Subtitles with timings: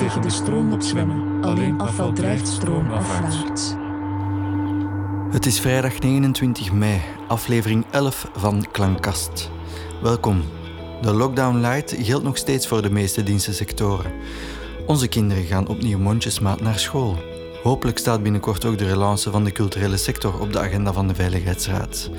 [0.00, 1.44] tegen de stroom opzwemmen.
[1.44, 3.74] Alleen afval drijft stroomafwaarts.
[5.30, 9.50] Het is vrijdag 29 mei, aflevering 11 van Klankkast.
[10.02, 10.42] Welkom.
[11.02, 14.12] De lockdown light geldt nog steeds voor de meeste dienstensectoren.
[14.86, 17.16] Onze kinderen gaan opnieuw mondjesmaat naar school.
[17.62, 21.14] Hopelijk staat binnenkort ook de relance van de culturele sector op de agenda van de
[21.14, 22.10] Veiligheidsraad.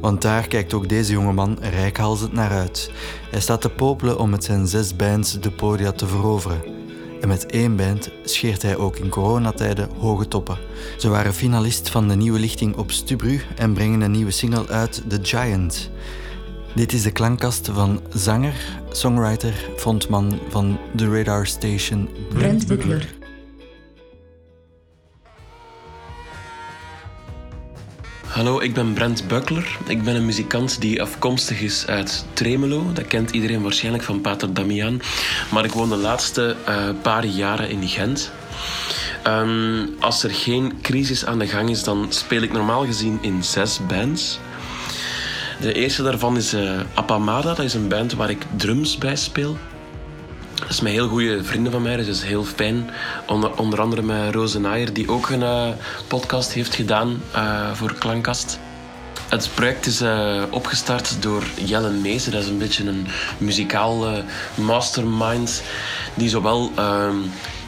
[0.00, 2.90] Want daar kijkt ook deze jongeman rijkhalsend naar uit.
[3.30, 6.83] Hij staat te popelen om met zijn zes bands de podia te veroveren.
[7.24, 10.58] En met één band scheert hij ook in coronatijden hoge toppen.
[10.98, 15.02] Ze waren finalist van de nieuwe lichting op Stubru en brengen een nieuwe single uit,
[15.08, 15.90] The Giant.
[16.74, 23.14] Dit is de klankkast van zanger, songwriter, frontman van The Radar Station, Brent Buckler.
[28.34, 29.78] Hallo, ik ben Brent Buckler.
[29.86, 32.92] Ik ben een muzikant die afkomstig is uit Tremelo.
[32.92, 35.00] Dat kent iedereen waarschijnlijk van Pater Damian.
[35.50, 38.30] Maar ik woon de laatste uh, paar jaren in Gent.
[39.26, 43.44] Um, als er geen crisis aan de gang is, dan speel ik normaal gezien in
[43.44, 44.38] zes bands.
[45.60, 47.54] De eerste daarvan is uh, Apamada.
[47.54, 49.58] Dat is een band waar ik drums bij speel.
[50.74, 52.90] Is met heel goede vrienden van mij, dus is heel fijn.
[53.26, 55.68] Onder, onder andere met Roze Naaier, die ook een uh,
[56.08, 58.58] podcast heeft gedaan uh, voor Klankkast.
[59.28, 62.30] Het project is uh, opgestart door Jelle Meese.
[62.30, 63.06] Dat is een beetje een
[63.38, 64.06] muzikaal
[64.54, 65.62] mastermind
[66.14, 67.16] die zowel ehm,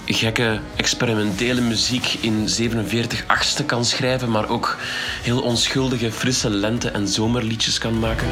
[0.07, 4.77] gekke experimentele muziek in 47 achtste kan schrijven, maar ook
[5.23, 8.29] heel onschuldige, frisse lente- en zomerliedjes kan maken.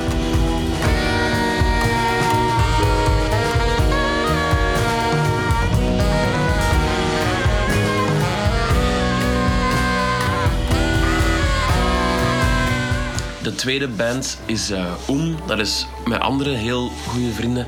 [13.65, 15.37] Tweede band is uh, Oem.
[15.47, 17.67] Dat is met andere heel goede vrienden.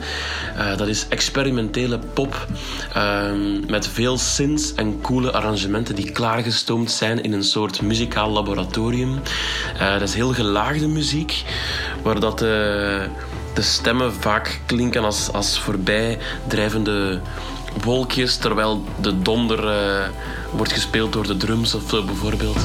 [0.56, 2.46] Uh, dat is experimentele pop.
[2.96, 3.30] Uh,
[3.66, 9.20] met veel synths en coole arrangementen die klaargestoomd zijn in een soort muzikaal laboratorium.
[9.78, 11.44] dat is heel gelaagde muziek.
[12.02, 13.06] Waar dat de,
[13.54, 17.20] de stemmen vaak klinken als, als voorbijdrijvende
[17.82, 18.36] wolkjes.
[18.36, 19.74] Terwijl de donder
[20.52, 22.58] wordt gespeeld door de drums of bijvoorbeeld.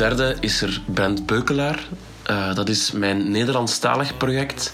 [0.00, 1.78] Derde is er Brent Beukelaar.
[2.30, 4.72] Uh, dat is mijn Nederlandstalig project.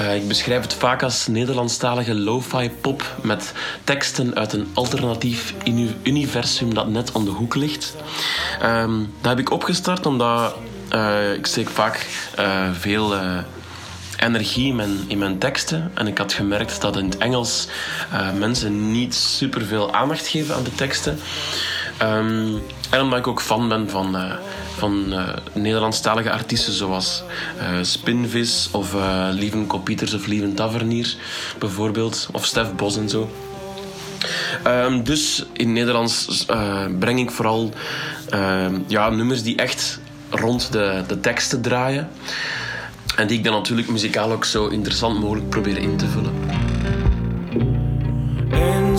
[0.00, 3.52] Uh, ik beschrijf het vaak als Nederlandstalige lo-fi pop met
[3.84, 5.54] teksten uit een alternatief
[6.02, 7.94] universum dat net om de hoek ligt.
[8.62, 10.56] Um, dat heb ik opgestart omdat
[10.92, 12.06] uh, ik steek vaak
[12.72, 13.14] veel
[14.16, 15.90] energie in mijn, in mijn teksten.
[15.94, 17.68] En ik had gemerkt dat in het Engels
[18.38, 21.18] mensen niet superveel aandacht geven aan de teksten.
[22.02, 24.32] Um, en omdat ik ook fan ben van, uh,
[24.76, 27.22] van uh, Nederlandstalige artiesten zoals
[27.58, 28.94] uh, Spinvis of
[29.30, 31.16] Lieven Kopieters of Lieven Tavernier
[31.58, 32.28] bijvoorbeeld.
[32.32, 33.30] Of Stef Bos en zo.
[34.66, 36.46] Um, dus in Nederlands
[36.98, 37.72] breng ik vooral
[38.86, 40.00] ja, nummers die echt
[40.30, 42.08] rond de, de teksten draaien.
[43.16, 46.32] En die ik dan natuurlijk muzikaal ook zo interessant mogelijk probeer in te vullen.
[48.50, 48.98] In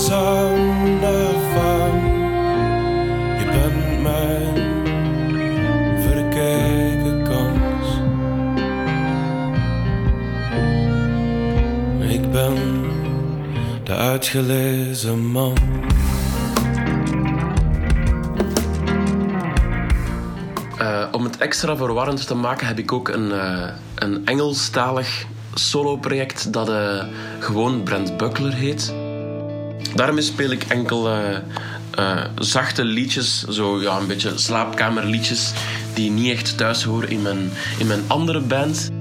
[13.83, 15.57] de uitgelezen man.
[20.79, 26.53] Uh, om het extra verwarrend te maken heb ik ook een, uh, een Engelstalig solo-project
[26.53, 27.03] dat uh,
[27.39, 28.93] gewoon Brent Buckler heet.
[29.95, 31.09] Daarmee speel ik enkel
[32.35, 35.53] zachte liedjes, zo ja, een beetje slaapkamerliedjes,
[35.93, 38.91] die niet echt thuis horen in mijn, in mijn andere band.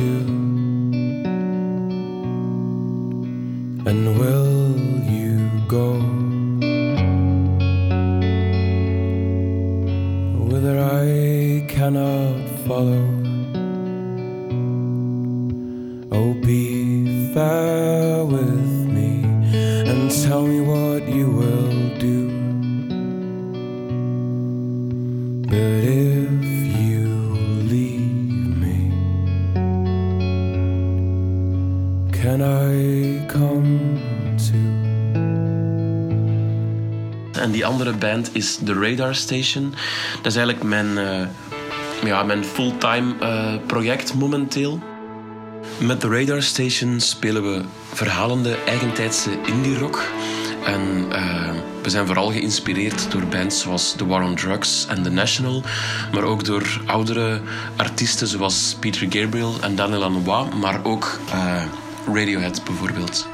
[0.00, 0.92] Come
[3.84, 3.90] to?
[3.90, 5.94] And will you go?
[10.44, 13.19] Whither I cannot follow.
[32.30, 33.98] Can I come
[34.36, 34.58] to?
[37.40, 39.74] En die andere band is The Radar Station.
[40.16, 41.26] Dat is eigenlijk mijn, uh,
[42.04, 44.80] ja, mijn fulltime uh, project momenteel.
[45.78, 47.62] Met The Radar Station spelen we
[47.92, 50.02] verhalende eigentijdse indie rock.
[50.64, 50.80] En
[51.12, 51.50] uh,
[51.82, 55.62] we zijn vooral geïnspireerd door bands zoals The War on Drugs en The National,
[56.12, 57.40] maar ook door oudere
[57.76, 61.18] artiesten zoals Peter Gabriel en Daniel Lanois, maar ook
[62.14, 63.26] Radiohead bijvoorbeeld.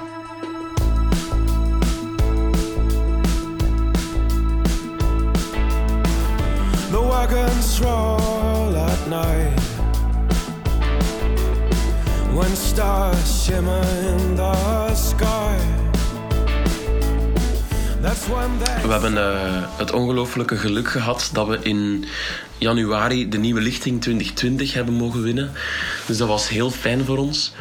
[6.90, 9.60] The wagons roll at night
[12.34, 15.76] When stars shimmer in the sky
[18.82, 22.04] we hebben uh, het ongelofelijke geluk gehad dat we in
[22.58, 25.52] januari de nieuwe lichting 2020 hebben mogen winnen.
[26.06, 27.52] Dus dat was heel fijn voor ons.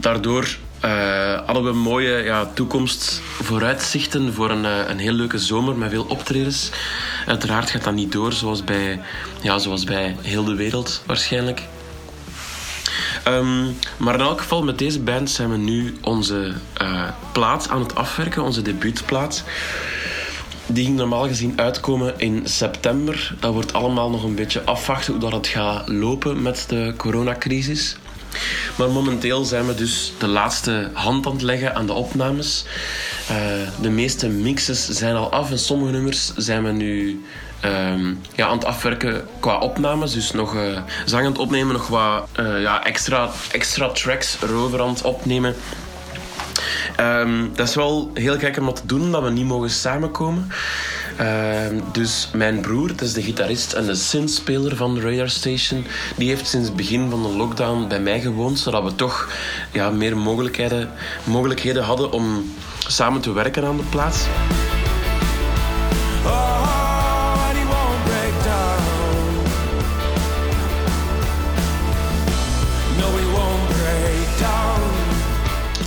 [0.00, 5.76] Daardoor uh, hadden we mooie ja, toekomst vooruitzichten voor een, uh, een heel leuke zomer
[5.76, 6.70] met veel optredens.
[7.26, 9.00] Uiteraard gaat dat niet door zoals bij,
[9.40, 11.62] ja, zoals bij heel de wereld waarschijnlijk.
[13.28, 16.52] Um, maar in elk geval, met deze band zijn we nu onze
[16.82, 19.44] uh, plaat aan het afwerken, onze debuutplaat.
[20.66, 23.34] Die ging normaal gezien uitkomen in september.
[23.40, 27.96] Dat wordt allemaal nog een beetje afwachten hoe dat het gaat lopen met de coronacrisis.
[28.76, 32.64] Maar momenteel zijn we dus de laatste hand aan het leggen aan de opnames.
[33.30, 33.36] Uh,
[33.80, 37.24] de meeste mixes zijn al af en sommige nummers zijn we nu
[37.64, 40.12] um, ja, aan het afwerken qua opnames.
[40.12, 44.80] Dus nog uh, zang aan het opnemen, nog wat uh, ja, extra, extra tracks erover
[44.80, 45.54] aan het opnemen.
[47.00, 50.52] Um, dat is wel heel gek om te doen, dat we niet mogen samenkomen.
[51.20, 55.84] Uh, dus mijn broer, dat is de gitarist en de synthspeler van Radar Station,
[56.16, 59.32] die heeft sinds het begin van de lockdown bij mij gewoond, zodat we toch
[59.72, 60.90] ja, meer mogelijkheden,
[61.24, 62.52] mogelijkheden hadden om
[62.86, 64.24] samen te werken aan de plaats.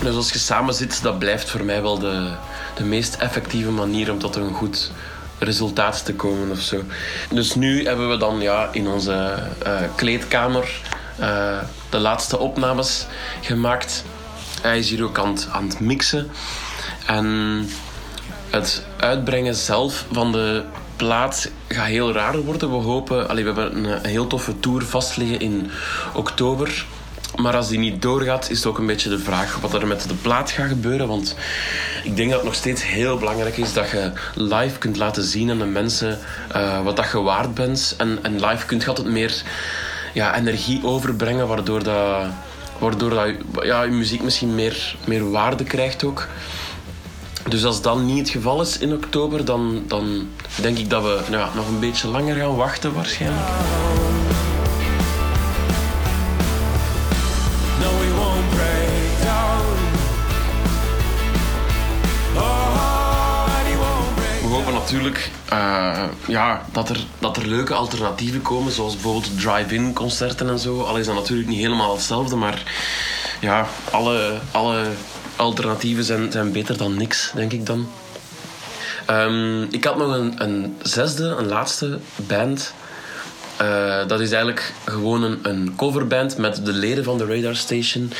[0.01, 2.31] Dus als je samen zit, dat blijft voor mij wel de,
[2.75, 4.91] de meest effectieve manier om tot een goed
[5.43, 6.81] resultaat te komen of zo.
[7.29, 10.81] Dus nu hebben we dan ja, in onze uh, kleedkamer
[11.19, 11.57] uh,
[11.89, 13.05] de laatste opnames
[13.41, 14.03] gemaakt.
[14.61, 16.31] Hij is hier ook aan het, mixen.
[17.05, 17.67] En
[18.49, 20.63] het uitbrengen zelf van de
[20.95, 22.69] plaat gaat heel raar worden.
[22.69, 25.71] We hopen, allee, we hebben een, heel toffe tour vastliggen in
[26.13, 26.85] oktober.
[27.35, 30.07] Maar als die niet doorgaat, is het ook een beetje de vraag wat er met
[30.07, 31.07] de plaat gaat gebeuren.
[31.07, 31.35] Want
[32.03, 35.49] ik denk dat het nog steeds heel belangrijk is dat je live kunt laten zien
[35.49, 36.19] aan de mensen
[36.55, 37.95] uh, wat dat je waard bent.
[37.97, 39.43] En, en live kunt je altijd meer
[40.13, 42.25] ja, energie overbrengen, waardoor, dat,
[42.77, 43.29] waardoor dat,
[43.61, 46.27] ja, je muziek misschien meer, meer waarde krijgt ook.
[47.49, 50.27] Dus als dat niet het geval is in oktober, dan, dan
[50.61, 53.47] denk ik dat we ja, nog een beetje langer gaan wachten waarschijnlijk.
[64.93, 70.59] Natuurlijk uh, ja, dat, er, dat er leuke alternatieven komen, zoals bijvoorbeeld drive-in concerten en
[70.59, 70.81] zo.
[70.81, 72.63] Al is dat natuurlijk niet helemaal hetzelfde, maar
[73.41, 74.85] ja, alle, alle
[75.35, 77.87] alternatieven zijn, zijn beter dan niks, denk ik dan.
[79.09, 82.73] Um, ik had nog een, een zesde, een laatste band.
[83.61, 88.11] Uh, dat is eigenlijk gewoon een, coverband met de leden van de Radar Station.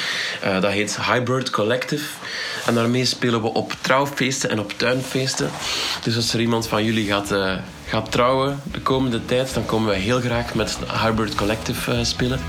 [0.43, 2.05] Uh, dat heet Hybrid Collective.
[2.65, 5.49] En daarmee spelen we op trouwfeesten en op tuinfeesten.
[6.03, 7.53] Dus als er iemand van jullie gaat, uh,
[7.87, 12.39] gaat trouwen de komende tijd, dan komen we heel graag met Hybrid Collective spelen.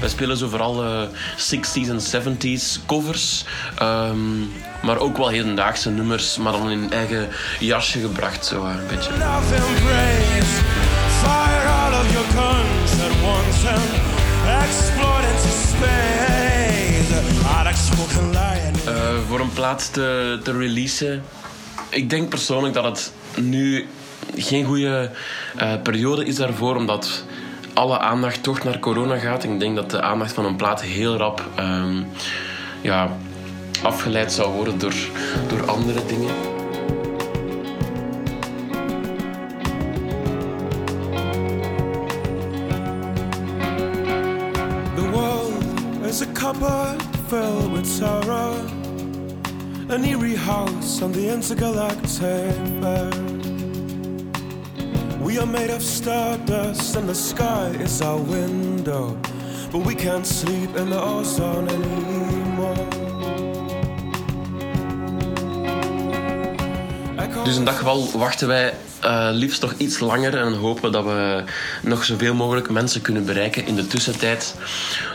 [0.00, 1.02] We spelen zo vooral uh,
[1.36, 3.44] 60s en 70s covers.
[3.82, 4.52] Um,
[4.82, 7.28] maar ook wel hedendaagse nummers, maar dan in eigen
[7.58, 9.10] jasje gebracht, zo een beetje.
[18.86, 21.22] Uh, voor een plaats te, te releasen.
[21.88, 23.12] Ik denk persoonlijk dat het
[23.44, 23.86] nu
[24.36, 25.10] geen goede
[25.56, 27.24] uh, periode is daarvoor, omdat
[27.74, 29.44] alle aandacht toch naar corona gaat.
[29.44, 32.06] Ik denk dat de aandacht van een plaat heel rap um,
[32.80, 33.08] ja,
[33.82, 34.94] afgeleid zou worden door,
[35.48, 36.34] door andere dingen.
[44.94, 45.64] The world
[46.04, 48.54] is a cupboard filled with sorrow.
[49.88, 53.19] An eerie house on the intergalactic.
[55.30, 59.16] We are made of stardust and the sky is our window.
[59.70, 62.86] But we can't sleep in the ozone anymore.
[67.44, 71.44] Dus een dag wel wachten wij uh, liefst nog iets langer en hopen dat we
[71.82, 74.54] nog zoveel mogelijk mensen kunnen bereiken in de tussentijd.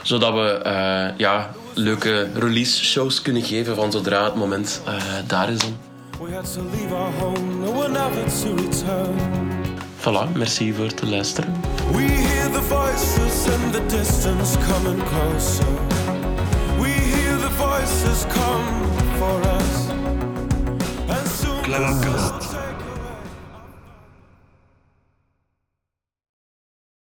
[0.04, 4.94] Zodat we uh, ja, leuke release shows kunnen geven van zodra het moment uh,
[5.28, 5.60] daar is.
[5.60, 5.78] Dan.
[10.06, 11.54] Voilà, merci voor het luisteren.
[11.92, 15.66] We hear the voices in the distance coming closer.
[16.80, 18.66] We hear the voices come
[19.18, 19.90] for us.
[21.08, 22.55] And soon